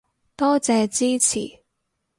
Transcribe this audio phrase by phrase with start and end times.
[0.35, 1.61] 多謝支持